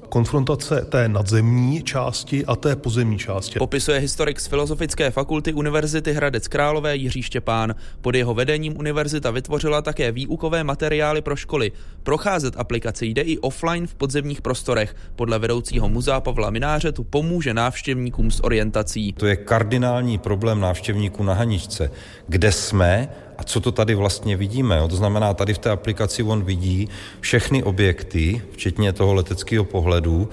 konfrontace 0.09 0.85
té 0.89 1.09
nadzemní 1.09 1.83
části 1.83 2.45
a 2.45 2.55
té 2.55 2.75
pozemní 2.75 3.17
části. 3.17 3.59
Popisuje 3.59 3.99
historik 3.99 4.39
z 4.39 4.47
Filozofické 4.47 5.11
fakulty 5.11 5.53
Univerzity 5.53 6.13
Hradec 6.13 6.47
Králové 6.47 6.95
Jiří 6.95 7.21
Štěpán. 7.21 7.75
Pod 8.01 8.15
jeho 8.15 8.33
vedením 8.33 8.77
univerzita 8.77 9.31
vytvořila 9.31 9.81
také 9.81 10.11
výukové 10.11 10.63
materiály 10.63 11.21
pro 11.21 11.35
školy. 11.35 11.71
Procházet 12.03 12.53
aplikaci 12.57 13.05
jde 13.05 13.21
i 13.21 13.37
offline 13.37 13.87
v 13.87 13.95
podzemních 13.95 14.41
prostorech. 14.41 14.95
Podle 15.15 15.39
vedoucího 15.39 15.89
muzea 15.89 16.21
Pavla 16.21 16.49
Mináře 16.49 16.91
tu 16.91 17.03
pomůže 17.03 17.53
návštěvníkům 17.53 18.31
s 18.31 18.43
orientací. 18.43 19.13
To 19.13 19.25
je 19.25 19.35
kardinální 19.35 20.17
problém 20.17 20.59
návštěvníků 20.59 21.23
na 21.23 21.33
Haničce. 21.33 21.91
Kde 22.27 22.51
jsme 22.51 23.09
a 23.37 23.43
co 23.43 23.59
to 23.59 23.71
tady 23.71 23.95
vlastně 23.95 24.37
vidíme. 24.37 24.81
To 24.89 24.95
znamená, 24.95 25.33
tady 25.33 25.53
v 25.53 25.57
té 25.57 25.69
aplikaci 25.69 26.23
on 26.23 26.43
vidí 26.43 26.89
všechny 27.19 27.63
objekty, 27.63 28.41
včetně 28.51 28.93
toho 28.93 29.13
leteckého 29.13 29.65
pohledu 29.65 30.29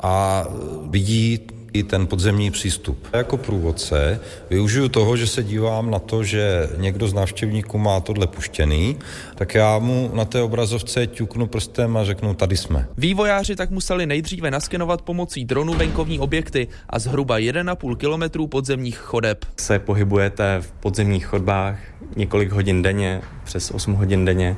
a 0.00 0.44
vidí 0.90 1.40
i 1.72 1.82
ten 1.82 2.06
podzemní 2.06 2.50
přístup. 2.50 3.06
Jako 3.12 3.36
průvodce 3.36 4.20
využiju 4.50 4.88
toho, 4.88 5.16
že 5.16 5.26
se 5.26 5.42
dívám 5.42 5.90
na 5.90 5.98
to, 5.98 6.24
že 6.24 6.68
někdo 6.76 7.08
z 7.08 7.14
návštěvníků 7.14 7.78
má 7.78 8.00
tohle 8.00 8.26
puštěný, 8.26 8.96
tak 9.34 9.54
já 9.54 9.78
mu 9.78 10.10
na 10.14 10.24
té 10.24 10.42
obrazovce 10.42 11.06
ťuknu 11.06 11.46
prstem 11.46 11.96
a 11.96 12.04
řeknu, 12.04 12.34
tady 12.34 12.56
jsme. 12.56 12.86
Vývojáři 12.96 13.56
tak 13.56 13.70
museli 13.70 14.06
nejdříve 14.06 14.50
naskenovat 14.50 15.02
pomocí 15.02 15.44
dronu 15.44 15.74
venkovní 15.74 16.18
objekty 16.18 16.68
a 16.90 16.98
zhruba 16.98 17.38
1,5 17.38 17.96
kilometrů 17.96 18.46
podzemních 18.46 18.98
chodeb. 18.98 19.44
Se 19.60 19.78
pohybujete 19.78 20.58
v 20.60 20.72
podzemních 20.72 21.26
chodbách 21.26 21.78
několik 22.16 22.52
hodin 22.52 22.82
denně, 22.82 23.20
přes 23.44 23.70
8 23.70 23.92
hodin 23.94 24.24
denně 24.24 24.56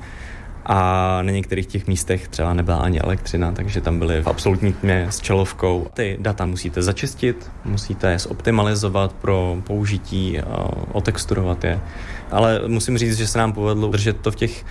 a 0.67 1.19
na 1.23 1.31
některých 1.31 1.67
těch 1.67 1.87
místech 1.87 2.29
třeba 2.29 2.55
nebyla 2.55 2.77
ani 2.77 3.01
elektřina, 3.01 3.53
takže 3.53 3.81
tam 3.81 3.99
byly 3.99 4.23
v 4.23 4.27
absolutní 4.27 4.73
tmě 4.73 5.07
s 5.11 5.21
čelovkou. 5.21 5.87
Ty 5.95 6.17
data 6.21 6.47
musíte 6.47 6.83
začistit, 6.83 7.51
musíte 7.65 8.11
je 8.11 8.19
zoptimalizovat 8.19 9.13
pro 9.13 9.57
použití, 9.67 10.39
otexturovat 10.93 11.65
je. 11.65 11.81
Ale 12.31 12.61
musím 12.67 12.99
říct, 12.99 13.19
že 13.19 13.27
se 13.27 13.39
nám 13.39 13.53
povedlo 13.53 13.89
držet 13.89 14.21
to 14.21 14.31
v 14.31 14.37
těch 14.37 14.65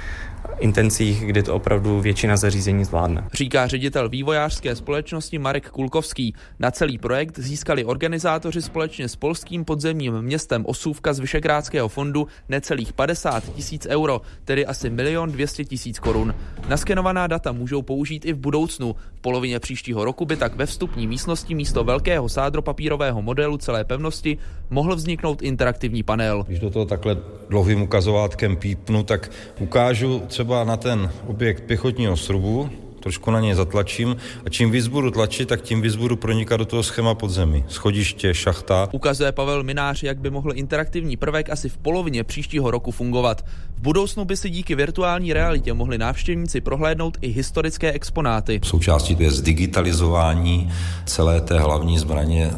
intencích, 0.60 1.25
kdy 1.25 1.43
to 1.43 1.55
opravdu 1.55 2.01
většina 2.01 2.38
zařízení 2.38 2.86
zvládne. 2.86 3.27
Říká 3.33 3.67
ředitel 3.67 4.10
vývojářské 4.10 4.75
společnosti 4.75 5.39
Marek 5.39 5.69
Kulkovský. 5.69 6.36
Na 6.60 6.72
celý 6.72 6.98
projekt 6.98 7.39
získali 7.39 7.86
organizátoři 7.86 8.62
společně 8.62 9.10
s 9.10 9.15
polským 9.15 9.65
podzemním 9.65 10.22
městem 10.22 10.65
Osůvka 10.65 11.13
z 11.13 11.19
Vyšegrádského 11.19 11.89
fondu 11.89 12.27
necelých 12.50 12.93
50 12.93 13.43
tisíc 13.55 13.88
euro, 13.89 14.22
tedy 14.45 14.65
asi 14.65 14.89
milion 14.89 15.31
200 15.31 15.65
tisíc 15.65 16.00
korun. 16.00 16.36
Naskenovaná 16.69 17.27
data 17.27 17.51
můžou 17.51 17.81
použít 17.81 18.25
i 18.25 18.33
v 18.33 18.38
budoucnu. 18.38 18.95
V 19.15 19.22
polovině 19.22 19.60
příštího 19.60 20.05
roku 20.05 20.25
by 20.25 20.36
tak 20.36 20.55
ve 20.55 20.65
vstupní 20.65 21.07
místnosti 21.07 21.55
místo 21.55 21.83
velkého 21.83 22.29
sádropapírového 22.29 23.22
modelu 23.22 23.57
celé 23.57 23.83
pevnosti 23.83 24.38
mohl 24.69 24.95
vzniknout 24.95 25.41
interaktivní 25.41 26.03
panel. 26.03 26.43
Když 26.48 26.60
do 26.60 26.69
toho 26.69 26.86
takhle 26.86 27.17
dlouhým 27.50 27.81
ukazovátkem 27.81 28.55
pípnu, 28.55 29.03
tak 29.03 29.31
ukážu 29.59 30.21
třeba 30.27 30.63
na 30.63 30.77
ten 30.77 31.12
objekt 31.27 31.63
pěchotního 31.63 32.17
srubu, 32.17 32.69
trošku 33.03 33.31
na 33.31 33.39
něj 33.39 33.53
zatlačím 33.53 34.15
a 34.45 34.50
čím 34.50 34.71
víc 34.71 34.88
budu 34.88 35.12
tlačit, 35.12 35.47
tak 35.50 35.62
tím 35.62 35.81
víc 35.81 35.95
budu 35.95 36.15
pronikat 36.15 36.57
do 36.57 36.65
toho 36.65 36.83
schéma 36.83 37.15
podzemí. 37.15 37.63
Schodiště, 37.67 38.33
šachta. 38.33 38.89
Ukazuje 38.91 39.31
Pavel 39.31 39.63
Minář, 39.63 40.03
jak 40.03 40.17
by 40.17 40.29
mohl 40.29 40.51
interaktivní 40.55 41.17
prvek 41.17 41.50
asi 41.50 41.69
v 41.69 41.77
polovině 41.77 42.23
příštího 42.23 42.71
roku 42.71 42.91
fungovat. 42.91 43.45
V 43.75 43.81
budoucnu 43.81 44.25
by 44.25 44.38
si 44.38 44.50
díky 44.50 44.75
virtuální 44.75 45.33
realitě 45.33 45.73
mohli 45.73 45.97
návštěvníci 45.97 46.62
prohlédnout 46.62 47.17
i 47.21 47.27
historické 47.27 47.91
exponáty. 47.91 48.59
Součástí 48.63 49.15
to 49.15 49.23
je 49.23 49.31
zdigitalizování 49.31 50.71
celé 51.05 51.41
té 51.41 51.59
hlavní 51.59 52.00
zbraně 52.00 52.45
e, 52.45 52.51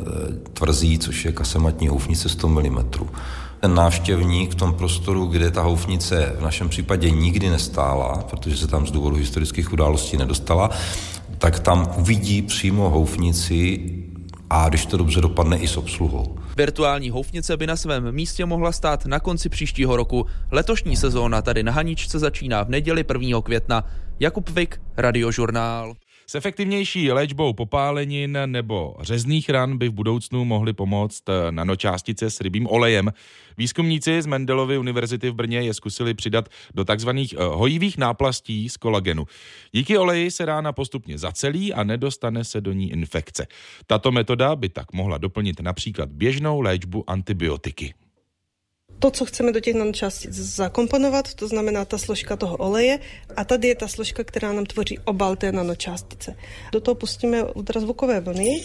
tvrzí, 0.53 0.99
což 0.99 1.25
je 1.25 1.31
kasematní 1.31 1.87
houfnice 1.87 2.29
100 2.29 2.47
mm 2.47 2.85
ten 3.65 3.75
návštěvník 3.75 4.51
v 4.51 4.55
tom 4.55 4.73
prostoru, 4.73 5.25
kde 5.25 5.51
ta 5.51 5.61
houfnice 5.61 6.35
v 6.37 6.41
našem 6.41 6.69
případě 6.69 7.09
nikdy 7.09 7.49
nestála, 7.49 8.23
protože 8.29 8.57
se 8.57 8.67
tam 8.67 8.87
z 8.87 8.91
důvodu 8.91 9.15
historických 9.15 9.73
událostí 9.73 10.17
nedostala, 10.17 10.69
tak 11.37 11.59
tam 11.59 11.93
uvidí 11.97 12.41
přímo 12.41 12.89
houfnici 12.89 13.79
a 14.49 14.69
když 14.69 14.85
to 14.85 14.97
dobře 14.97 15.21
dopadne 15.21 15.57
i 15.57 15.67
s 15.67 15.77
obsluhou. 15.77 16.37
Virtuální 16.57 17.09
houfnice 17.09 17.57
by 17.57 17.67
na 17.67 17.75
svém 17.75 18.11
místě 18.11 18.45
mohla 18.45 18.71
stát 18.71 19.05
na 19.05 19.19
konci 19.19 19.49
příštího 19.49 19.95
roku. 19.95 20.25
Letošní 20.51 20.95
sezóna 20.95 21.41
tady 21.41 21.63
na 21.63 21.71
Haničce 21.71 22.19
začíná 22.19 22.63
v 22.63 22.69
neděli 22.69 23.05
1. 23.13 23.41
května. 23.41 23.83
Jakub 24.19 24.49
Vik, 24.49 24.81
Radiožurnál. 24.97 25.93
S 26.27 26.35
efektivnější 26.35 27.11
léčbou 27.11 27.53
popálenin 27.53 28.37
nebo 28.45 28.95
řezných 28.99 29.49
ran 29.49 29.77
by 29.77 29.89
v 29.89 29.91
budoucnu 29.91 30.45
mohly 30.45 30.73
pomoct 30.73 31.23
nanočástice 31.49 32.29
s 32.29 32.41
rybím 32.41 32.67
olejem. 32.67 33.13
Výzkumníci 33.57 34.21
z 34.21 34.25
Mendelovy 34.25 34.77
univerzity 34.77 35.29
v 35.29 35.33
Brně 35.33 35.61
je 35.61 35.73
zkusili 35.73 36.13
přidat 36.13 36.49
do 36.73 36.85
takzvaných 36.85 37.33
eh, 37.33 37.37
hojivých 37.43 37.97
náplastí 37.97 38.69
z 38.69 38.77
kolagenu. 38.77 39.25
Díky 39.71 39.97
oleji 39.97 40.31
se 40.31 40.45
rána 40.45 40.73
postupně 40.73 41.17
zacelí 41.17 41.73
a 41.73 41.83
nedostane 41.83 42.43
se 42.43 42.61
do 42.61 42.73
ní 42.73 42.91
infekce. 42.91 43.47
Tato 43.87 44.11
metoda 44.11 44.55
by 44.55 44.69
tak 44.69 44.93
mohla 44.93 45.17
doplnit 45.17 45.59
například 45.59 46.09
běžnou 46.09 46.61
léčbu 46.61 47.09
antibiotiky 47.09 47.93
to, 48.99 49.11
co 49.11 49.25
chceme 49.25 49.51
do 49.51 49.59
těch 49.59 49.75
nanočástic 49.75 50.33
zakomponovat, 50.33 51.33
to 51.33 51.47
znamená 51.47 51.85
ta 51.85 51.97
složka 51.97 52.35
toho 52.35 52.57
oleje 52.57 52.99
a 53.35 53.43
tady 53.43 53.67
je 53.67 53.75
ta 53.75 53.87
složka, 53.87 54.23
která 54.23 54.53
nám 54.53 54.65
tvoří 54.65 54.99
obal 54.99 55.35
té 55.35 55.51
nanočástice. 55.51 56.35
Do 56.71 56.81
toho 56.81 56.95
pustíme 56.95 57.43
ultrazvukové 57.43 58.19
vlny 58.19 58.61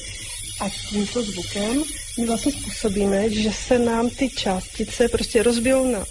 a 0.60 0.68
tímto 0.90 1.22
zvukem 1.22 1.82
my 2.18 2.26
vlastně 2.26 2.52
způsobíme, 2.52 3.30
že 3.30 3.52
se 3.52 3.78
nám 3.78 4.10
ty 4.10 4.28
částice 4.28 5.08
prostě 5.08 5.42
rozbijou 5.42 5.92
na 5.92 6.04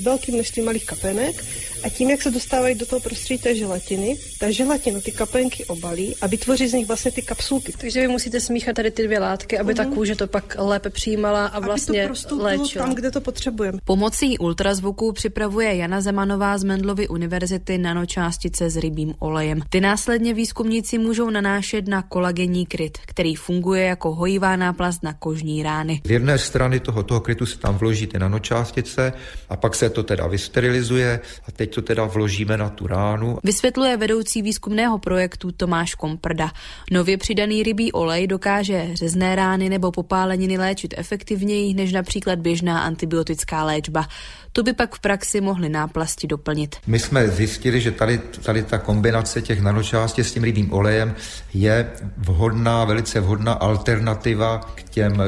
velké 0.00 0.32
množství 0.32 0.62
malých 0.62 0.86
kapenek 0.86 1.44
a 1.86 1.88
tím, 1.88 2.10
jak 2.10 2.22
se 2.22 2.30
dostávají 2.30 2.74
do 2.74 2.86
toho 2.86 3.00
prostředí 3.00 3.42
té 3.42 3.54
želatiny, 3.54 4.18
ta 4.38 4.50
želatina 4.50 5.00
ty 5.00 5.12
kaplenky 5.12 5.64
obalí 5.64 6.16
a 6.20 6.26
vytvoří 6.26 6.68
z 6.68 6.72
nich 6.72 6.86
vlastně 6.86 7.10
ty 7.10 7.22
kapsulky. 7.22 7.72
Takže 7.80 8.00
vy 8.00 8.08
musíte 8.08 8.40
smíchat 8.40 8.76
tady 8.76 8.90
ty 8.90 9.04
dvě 9.04 9.18
látky, 9.18 9.58
aby 9.58 9.72
uh-huh. 9.72 9.76
ta 9.76 9.82
mhm. 9.82 9.94
kůže 9.94 10.16
to 10.16 10.26
pak 10.26 10.56
lépe 10.58 10.90
přijímala 10.90 11.46
a 11.46 11.60
vlastně 11.60 12.10
léčila. 12.38 12.84
tam, 12.84 12.94
kde 12.94 13.10
to 13.10 13.20
potřebujeme. 13.20 13.78
Pomocí 13.84 14.38
ultrazvuku 14.38 15.12
připravuje 15.12 15.76
Jana 15.76 16.00
Zemanová 16.00 16.58
z 16.58 16.64
Mendlovy 16.64 17.08
univerzity 17.08 17.78
nanočástice 17.78 18.70
s 18.70 18.76
rybím 18.76 19.14
olejem. 19.18 19.60
Ty 19.68 19.80
následně 19.80 20.34
výzkumníci 20.34 20.98
můžou 20.98 21.30
nanášet 21.30 21.88
na 21.88 22.02
kolagenní 22.02 22.66
kryt, 22.66 22.98
který 23.06 23.34
funguje 23.34 23.84
jako 23.84 24.14
hojivá 24.14 24.56
náplast 24.56 25.02
na 25.02 25.12
kožní 25.12 25.62
rány. 25.62 26.00
Z 26.04 26.10
jedné 26.10 26.38
strany 26.38 26.80
toho, 26.80 27.02
toho 27.02 27.20
krytu 27.20 27.46
se 27.46 27.58
tam 27.58 27.78
vloží 27.78 28.06
ty 28.06 28.18
nanočástice 28.18 29.12
a 29.48 29.56
pak 29.56 29.74
se 29.74 29.90
to 29.90 30.02
teda 30.02 30.26
vysterilizuje 30.26 31.20
a 31.48 31.52
teď 31.52 31.75
to 31.76 31.82
teda 31.82 32.04
vložíme 32.04 32.56
na 32.56 32.68
tu 32.70 32.86
ránu. 32.86 33.38
Vysvětluje 33.44 33.96
vedoucí 33.96 34.42
výzkumného 34.42 34.98
projektu 34.98 35.52
Tomáš 35.52 35.94
Komprda. 35.94 36.50
Nově 36.90 37.16
přidaný 37.16 37.62
rybí 37.62 37.92
olej 37.92 38.26
dokáže 38.26 38.88
řezné 38.92 39.36
rány 39.36 39.68
nebo 39.68 39.92
popáleniny 39.92 40.58
léčit 40.58 40.94
efektivněji 40.96 41.74
než 41.74 41.92
například 41.92 42.38
běžná 42.38 42.80
antibiotická 42.80 43.64
léčba. 43.64 44.08
To 44.56 44.62
by 44.62 44.72
pak 44.72 44.94
v 44.94 45.00
praxi 45.00 45.40
mohly 45.40 45.68
náplasti 45.68 46.26
doplnit. 46.26 46.76
My 46.86 46.98
jsme 46.98 47.28
zjistili, 47.28 47.80
že 47.80 47.90
tady, 47.90 48.18
tady 48.18 48.62
ta 48.62 48.78
kombinace 48.78 49.42
těch 49.42 49.60
nanočástí 49.60 50.24
s 50.24 50.32
tím 50.32 50.42
rybím 50.42 50.72
olejem 50.72 51.14
je 51.54 51.90
vhodná, 52.16 52.84
velice 52.84 53.20
vhodná 53.20 53.52
alternativa 53.52 54.60
k 54.74 54.82
těm 54.82 55.22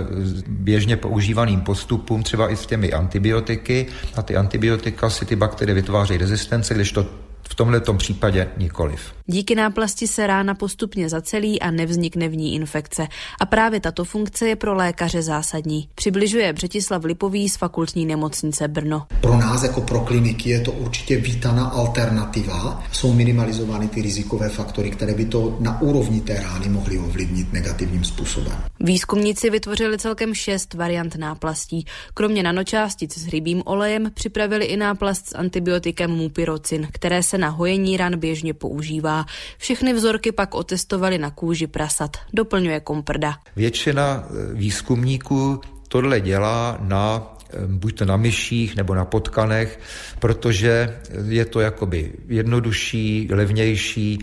běžně 0.47 0.97
používaným 0.97 1.61
postupům, 1.61 2.23
třeba 2.23 2.53
i 2.53 2.57
s 2.57 2.67
těmi 2.67 2.93
antibiotiky. 2.93 3.87
A 4.15 4.23
ty 4.23 4.37
antibiotika 4.37 5.11
si 5.11 5.27
ty 5.27 5.37
bakterie 5.37 5.75
vytvářejí 5.75 6.19
rezistence, 6.19 6.75
když 6.75 6.93
to 6.93 7.07
v 7.49 7.55
tomhle 7.55 7.81
případě 7.97 8.49
nikoliv. 8.57 9.01
Díky 9.27 9.55
náplasti 9.55 10.07
se 10.07 10.27
rána 10.27 10.55
postupně 10.55 11.09
zacelí 11.09 11.61
a 11.61 11.71
nevznikne 11.71 12.29
v 12.29 12.37
ní 12.37 12.55
infekce. 12.55 13.09
A 13.41 13.47
právě 13.47 13.81
tato 13.81 14.05
funkce 14.05 14.49
je 14.49 14.57
pro 14.57 14.75
lékaře 14.75 15.23
zásadní. 15.23 15.89
Přibližuje 15.95 16.53
Břetislav 16.53 17.05
Lipový 17.05 17.49
z 17.49 17.57
fakultní 17.57 18.07
nemocnice 18.07 18.69
Brno. 18.69 19.07
Pro 19.21 19.37
nás 19.37 19.63
jako 19.63 19.81
pro 19.81 20.01
kliniky 20.01 20.51
je 20.51 20.61
to 20.61 20.73
určitě 20.73 21.17
vítaná 21.17 21.65
alternativa. 21.65 22.85
Jsou 22.93 23.13
minimalizovány 23.13 23.89
ty 23.89 24.03
rizikové 24.03 24.49
faktory, 24.49 24.91
které 24.91 25.15
by 25.15 25.25
to 25.25 25.57
na 25.61 25.81
úrovni 25.81 26.21
té 26.21 26.43
rány 26.43 26.69
mohly 26.69 26.99
ovlivnit 26.99 27.53
negativním 27.53 28.05
způsobem. 28.05 28.57
Výzkumníci 28.81 29.51
vytvořili 29.51 29.99
celkem 29.99 30.35
šest 30.35 30.75
variant 30.75 31.17
náplastí. 31.17 31.87
Kromě 32.15 32.43
nanočástic 32.43 33.19
s 33.19 33.29
rybím 33.29 33.63
olejem 33.65 34.11
připravili 34.15 34.65
i 34.65 34.77
náplast 34.77 35.29
s 35.29 35.35
antibiotikem 35.35 36.11
mupirocin, 36.11 36.89
které 36.93 37.23
se 37.23 37.38
na 37.39 37.49
hojení 37.49 37.97
ran 37.97 38.19
běžně 38.19 38.55
používá. 38.55 39.25
Všechny 39.59 39.93
vzorky 39.93 40.33
pak 40.33 40.55
otestovali 40.55 41.19
na 41.19 41.31
kůži 41.31 41.67
prasat, 41.67 42.17
doplňuje 42.33 42.81
Komprda. 42.81 43.35
Většina 43.57 44.25
eh, 44.25 44.55
výzkumníků 44.55 45.61
tohle 45.89 46.21
dělá 46.21 46.79
na 46.81 47.35
eh, 47.51 47.67
buď 47.67 47.99
to 47.99 48.05
na 48.05 48.17
myších 48.17 48.77
nebo 48.77 48.95
na 48.95 49.05
potkanech, 49.05 49.81
protože 50.19 51.01
je 51.29 51.45
to 51.45 51.61
jakoby 51.61 52.13
jednodušší, 52.29 53.29
levnější 53.33 54.19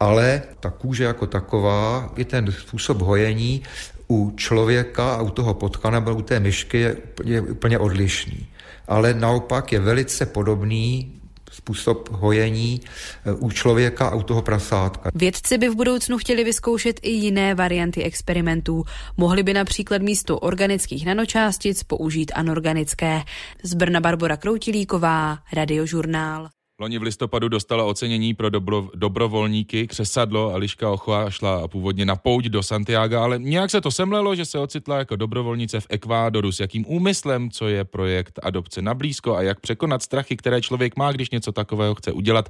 ale 0.00 0.42
ta 0.60 0.70
kůže 0.70 1.04
jako 1.04 1.26
taková, 1.26 2.12
i 2.16 2.24
ten 2.24 2.52
způsob 2.52 3.00
hojení 3.00 3.62
u 4.08 4.32
člověka 4.36 5.14
a 5.14 5.22
u 5.22 5.30
toho 5.30 5.54
potkana 5.54 6.00
nebo 6.00 6.14
u 6.14 6.22
té 6.22 6.40
myšky 6.40 6.96
je 7.24 7.40
úplně 7.40 7.78
odlišný. 7.78 8.46
Ale 8.88 9.14
naopak 9.14 9.72
je 9.72 9.80
velice 9.80 10.26
podobný 10.26 11.13
způsob 11.54 12.08
hojení 12.10 12.80
eh, 13.26 13.32
u 13.32 13.50
člověka 13.50 14.08
a 14.08 14.14
u 14.14 14.22
toho 14.22 14.42
prasátka. 14.42 15.10
Vědci 15.14 15.58
by 15.58 15.68
v 15.68 15.76
budoucnu 15.76 16.18
chtěli 16.18 16.44
vyzkoušet 16.44 17.00
i 17.02 17.10
jiné 17.10 17.54
varianty 17.54 18.02
experimentů. 18.02 18.84
Mohli 19.16 19.42
by 19.42 19.54
například 19.54 20.02
místo 20.02 20.38
organických 20.38 21.06
nanočástic 21.06 21.82
použít 21.82 22.32
anorganické. 22.34 23.22
Z 23.62 23.74
Brna 23.74 24.00
Barbara 24.00 24.36
Kroutilíková, 24.36 25.38
Radiožurnál. 25.52 26.48
Loni 26.80 26.98
v 26.98 27.02
listopadu 27.02 27.48
dostala 27.48 27.84
ocenění 27.84 28.34
pro 28.34 28.50
dobro, 28.50 28.88
dobrovolníky 28.94 29.86
křesadlo. 29.86 30.50
Eliška 30.50 30.90
Ochoa 30.90 31.30
šla 31.30 31.68
původně 31.68 32.04
na 32.04 32.16
pouť 32.16 32.44
do 32.44 32.62
Santiago, 32.62 33.18
ale 33.18 33.38
nějak 33.38 33.70
se 33.70 33.80
to 33.80 33.90
semlelo, 33.90 34.34
že 34.34 34.44
se 34.44 34.58
ocitla 34.58 34.98
jako 34.98 35.16
dobrovolnice 35.16 35.80
v 35.80 35.86
Ekvádoru. 35.88 36.52
S 36.52 36.60
jakým 36.60 36.84
úmyslem, 36.88 37.50
co 37.50 37.68
je 37.68 37.84
projekt 37.84 38.38
adopce 38.42 38.82
na 38.82 38.94
blízko 38.94 39.36
a 39.36 39.42
jak 39.42 39.60
překonat 39.60 40.02
strachy, 40.02 40.36
které 40.36 40.60
člověk 40.60 40.96
má, 40.96 41.12
když 41.12 41.30
něco 41.30 41.52
takového 41.52 41.94
chce 41.94 42.12
udělat. 42.12 42.48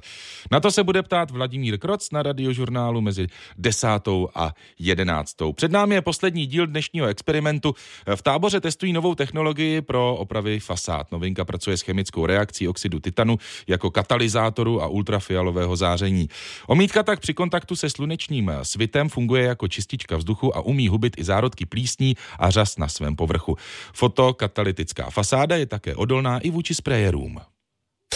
Na 0.51 0.59
to 0.59 0.71
se 0.71 0.83
bude 0.83 1.03
ptát 1.03 1.31
Vladimír 1.31 1.77
Kroc 1.77 2.11
na 2.11 2.23
radiožurnálu 2.23 3.01
mezi 3.01 3.27
desátou 3.57 4.29
a 4.35 4.53
jedenáctou. 4.79 5.53
Před 5.53 5.71
námi 5.71 5.95
je 5.95 6.01
poslední 6.01 6.45
díl 6.45 6.67
dnešního 6.67 7.07
experimentu. 7.07 7.75
V 8.15 8.21
táboře 8.21 8.61
testují 8.61 8.93
novou 8.93 9.15
technologii 9.15 9.81
pro 9.81 10.15
opravy 10.15 10.59
fasád. 10.59 11.11
Novinka 11.11 11.45
pracuje 11.45 11.77
s 11.77 11.81
chemickou 11.81 12.25
reakcí 12.25 12.67
oxidu 12.67 12.99
titanu 12.99 13.37
jako 13.67 13.91
katalyzátor 13.91 14.14
katalyzátoru 14.15 14.81
a 14.81 14.87
ultrafialového 14.87 15.75
záření. 15.75 16.29
Omítka 16.67 17.03
tak 17.03 17.19
při 17.19 17.33
kontaktu 17.33 17.75
se 17.75 17.89
slunečním 17.89 18.51
svitem 18.63 19.09
funguje 19.09 19.43
jako 19.43 19.67
čistička 19.67 20.17
vzduchu 20.17 20.57
a 20.57 20.61
umí 20.61 20.87
hubit 20.87 21.13
i 21.17 21.23
zárodky 21.23 21.65
plísní 21.65 22.15
a 22.39 22.49
řas 22.49 22.77
na 22.77 22.87
svém 22.87 23.15
povrchu. 23.15 23.57
Fotokatalytická 23.93 25.09
fasáda 25.09 25.55
je 25.55 25.65
také 25.65 25.95
odolná 25.95 26.39
i 26.39 26.49
vůči 26.49 26.75
sprayerům. 26.75 27.54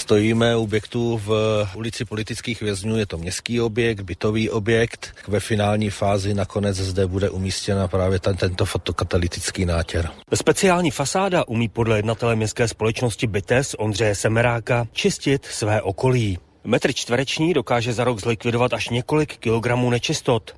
Stojíme 0.09 0.55
u 0.55 0.63
objektu 0.63 1.21
v 1.25 1.31
ulici 1.75 2.05
politických 2.05 2.61
vězňů, 2.61 2.97
je 2.97 3.05
to 3.05 3.17
městský 3.17 3.61
objekt, 3.61 4.01
bytový 4.01 4.49
objekt. 4.49 5.15
Ve 5.27 5.39
finální 5.39 5.89
fázi 5.89 6.33
nakonec 6.33 6.77
zde 6.77 7.07
bude 7.07 7.29
umístěna 7.29 7.87
právě 7.87 8.19
ten, 8.19 8.37
tento 8.37 8.65
fotokatalytický 8.65 9.65
nátěr. 9.65 10.09
Speciální 10.33 10.91
fasáda 10.91 11.47
umí 11.47 11.69
podle 11.69 11.97
jednatele 11.97 12.35
městské 12.35 12.67
společnosti 12.67 13.27
Bytes 13.27 13.75
Ondřeje 13.79 14.15
Semeráka 14.15 14.87
čistit 14.91 15.45
své 15.45 15.81
okolí. 15.81 16.37
Metr 16.63 16.93
čtvereční 16.93 17.53
dokáže 17.53 17.93
za 17.93 18.03
rok 18.03 18.19
zlikvidovat 18.19 18.73
až 18.73 18.89
několik 18.89 19.37
kilogramů 19.37 19.89
nečistot. 19.89 20.55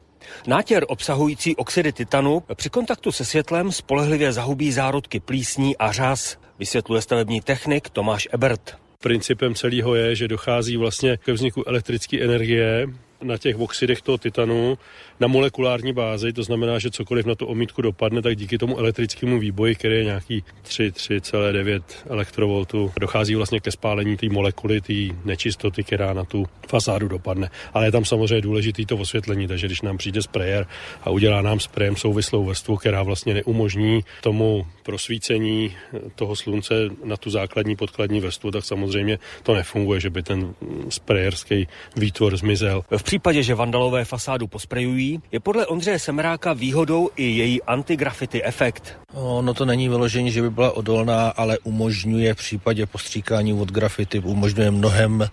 Nátěr 0.47 0.85
obsahující 0.88 1.55
oxidy 1.55 1.93
titanu 1.93 2.43
při 2.55 2.69
kontaktu 2.69 3.11
se 3.11 3.25
světlem 3.25 3.71
spolehlivě 3.71 4.33
zahubí 4.33 4.71
zárodky 4.71 5.19
plísní 5.19 5.77
a 5.77 5.91
řas, 5.91 6.38
vysvětluje 6.59 7.01
stavební 7.01 7.41
technik 7.41 7.89
Tomáš 7.89 8.27
Ebert. 8.31 8.81
Principem 9.01 9.55
celého 9.55 9.96
je, 9.96 10.15
že 10.15 10.27
dochází 10.27 10.77
vlastně 10.77 11.17
ke 11.17 11.34
vzniku 11.34 11.63
elektrické 11.67 12.24
energie 12.24 12.88
na 13.21 13.37
těch 13.37 13.59
oxidech 13.59 14.01
toho 14.01 14.17
titanu 14.17 14.77
na 15.19 15.27
molekulární 15.27 15.93
bázi, 15.93 16.33
to 16.33 16.43
znamená, 16.43 16.79
že 16.79 16.91
cokoliv 16.91 17.25
na 17.25 17.35
tu 17.35 17.45
omítku 17.45 17.81
dopadne, 17.81 18.21
tak 18.21 18.35
díky 18.35 18.57
tomu 18.57 18.77
elektrickému 18.77 19.39
výboji, 19.39 19.75
který 19.75 19.95
je 19.95 20.03
nějaký 20.03 20.43
3,9 20.65 21.81
elektrovoltů, 22.09 22.91
dochází 22.99 23.35
vlastně 23.35 23.59
ke 23.59 23.71
spálení 23.71 24.17
té 24.17 24.29
molekuly, 24.29 24.81
té 24.81 24.93
nečistoty, 25.25 25.83
která 25.83 26.13
na 26.13 26.25
tu 26.25 26.45
fasádu 26.67 27.07
dopadne. 27.07 27.49
Ale 27.73 27.85
je 27.85 27.91
tam 27.91 28.05
samozřejmě 28.05 28.41
důležitý 28.41 28.85
to 28.85 28.97
osvětlení, 28.97 29.47
takže 29.47 29.67
když 29.67 29.81
nám 29.81 29.97
přijde 29.97 30.21
sprayer 30.21 30.67
a 31.01 31.09
udělá 31.09 31.41
nám 31.41 31.59
sprayem 31.59 31.95
souvislou 31.95 32.45
vrstvu, 32.45 32.77
která 32.77 33.03
vlastně 33.03 33.33
neumožní 33.33 34.03
tomu 34.21 34.67
prosvícení 34.83 35.75
toho 36.15 36.35
slunce 36.35 36.73
na 37.03 37.17
tu 37.17 37.29
základní 37.29 37.75
podkladní 37.75 38.19
vrstvu, 38.19 38.51
tak 38.51 38.65
samozřejmě 38.65 39.19
to 39.43 39.53
nefunguje, 39.55 39.99
že 39.99 40.09
by 40.09 40.23
ten 40.23 40.53
sprayerský 40.89 41.67
výtvor 41.95 42.37
zmizel. 42.37 42.83
V 42.97 43.03
případě, 43.12 43.44
že 43.44 43.56
vandalové 43.56 44.06
fasádu 44.06 44.48
posprejují, 44.48 45.22
je 45.32 45.39
podle 45.39 45.65
Ondřeje 45.65 46.00
Semeráka 46.00 46.53
výhodou 46.53 47.10
i 47.15 47.24
její 47.24 47.63
antigrafity 47.63 48.44
efekt. 48.44 48.98
No 49.41 49.53
to 49.53 49.65
není 49.65 49.89
vyložení, 49.89 50.32
že 50.32 50.41
by 50.41 50.50
byla 50.50 50.72
odolná, 50.72 51.30
ale 51.30 51.60
umožňuje 51.60 52.34
v 52.34 52.38
případě 52.38 52.86
postříkání 52.86 53.53
od 53.53 53.72
grafity, 53.72 54.19
umožňuje 54.19 54.71
mnohem 54.71 55.28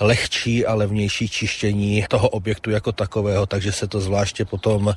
lehčí 0.00 0.66
a 0.66 0.74
levnější 0.74 1.28
čištění 1.28 2.04
toho 2.08 2.28
objektu 2.28 2.70
jako 2.70 2.92
takového, 2.92 3.46
takže 3.46 3.72
se 3.72 3.86
to 3.86 4.00
zvláště 4.00 4.44
potom 4.44 4.94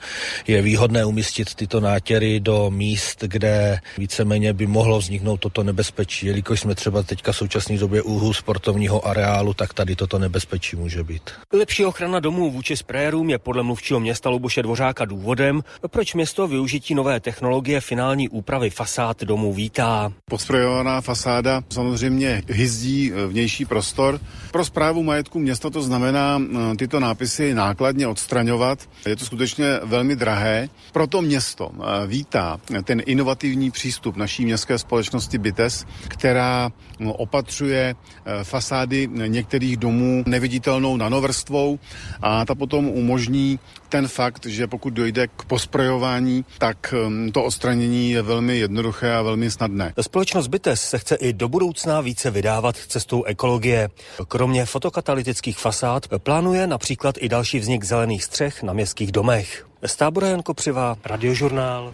je 0.47 0.61
výhodné 0.61 1.05
umístit 1.05 1.55
tyto 1.55 1.79
nátěry 1.79 2.39
do 2.39 2.69
míst, 2.69 3.23
kde 3.23 3.79
víceméně 3.97 4.53
by 4.53 4.67
mohlo 4.67 4.99
vzniknout 4.99 5.37
toto 5.37 5.63
nebezpečí. 5.63 6.27
Jelikož 6.27 6.59
jsme 6.59 6.75
třeba 6.75 7.03
teďka 7.03 7.31
v 7.31 7.37
současné 7.37 7.77
době 7.77 8.01
úhlu 8.01 8.33
sportovního 8.33 9.07
areálu, 9.07 9.53
tak 9.53 9.73
tady 9.73 9.95
toto 9.95 10.19
nebezpečí 10.19 10.75
může 10.75 11.03
být. 11.03 11.29
Lepší 11.53 11.85
ochrana 11.85 12.18
domů 12.19 12.51
vůči 12.51 12.77
sprayerům 12.77 13.29
je 13.29 13.37
podle 13.37 13.63
mluvčího 13.63 13.99
města 13.99 14.29
Luboše 14.29 14.63
Dvořáka 14.63 15.05
důvodem, 15.05 15.63
proč 15.87 16.13
město 16.13 16.47
využití 16.47 16.95
nové 16.95 17.19
technologie 17.19 17.81
finální 17.81 18.29
úpravy 18.29 18.69
fasád 18.69 19.23
domů 19.23 19.53
vítá. 19.53 20.11
Podsprejovaná 20.25 21.01
fasáda 21.01 21.61
samozřejmě 21.69 22.43
hyzdí 22.47 23.11
vnější 23.27 23.65
prostor. 23.65 24.19
Pro 24.51 24.65
zprávu 24.65 25.03
majetku 25.03 25.39
města 25.39 25.69
to 25.69 25.81
znamená 25.81 26.41
tyto 26.77 26.99
nápisy 26.99 27.53
nákladně 27.53 28.07
odstraňovat. 28.07 28.89
Je 29.07 29.15
to 29.15 29.25
skutečně 29.25 29.65
velmi 29.83 30.15
drahé. 30.15 30.69
Proto 30.93 31.21
město 31.21 31.71
vítá 32.07 32.57
ten 32.83 33.01
inovativní 33.05 33.71
přístup 33.71 34.15
naší 34.15 34.45
městské 34.45 34.77
společnosti 34.77 35.37
BITES, 35.37 35.85
která 36.07 36.69
opatřuje 37.07 37.95
eh, 37.95 38.43
fasády 38.43 39.09
některých 39.27 39.77
domů 39.77 40.23
neviditelnou 40.27 40.97
nanovrstvou 40.97 41.79
a 42.21 42.45
ta 42.45 42.55
potom 42.55 42.87
umožní 42.89 43.59
ten 43.89 44.07
fakt, 44.07 44.45
že 44.45 44.67
pokud 44.67 44.93
dojde 44.93 45.27
k 45.27 45.43
posprojování, 45.47 46.45
tak 46.57 46.93
um, 47.05 47.31
to 47.31 47.43
odstranění 47.43 48.11
je 48.11 48.21
velmi 48.21 48.57
jednoduché 48.57 49.13
a 49.13 49.21
velmi 49.21 49.51
snadné. 49.51 49.93
Společnost 50.01 50.47
BITES 50.47 50.81
se 50.81 50.99
chce 50.99 51.15
i 51.15 51.33
do 51.33 51.49
budoucna 51.49 52.01
více 52.01 52.31
vydávat 52.31 52.75
cestou 52.75 53.23
ekologie. 53.23 53.89
Kromě 54.27 54.65
fotokatalytických 54.65 55.57
fasád 55.57 56.07
plánuje 56.17 56.67
například 56.67 57.15
i 57.19 57.29
další 57.29 57.59
vznik 57.59 57.83
zelených 57.83 58.23
střech 58.23 58.63
na 58.63 58.73
městských 58.73 59.11
domech. 59.11 59.65
Z 59.85 59.95
tábora 59.95 60.27
Jan 60.27 60.43
Kopřiva, 60.43 60.97
Radiožurnál. 61.05 61.93